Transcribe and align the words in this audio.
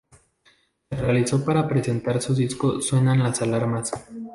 Se 0.89 0.95
realizó 0.95 1.45
para 1.45 1.67
presentar 1.67 2.19
su 2.23 2.33
disco 2.33 2.81
Suenan 2.81 3.21
las 3.21 3.43
alarmas. 3.43 3.91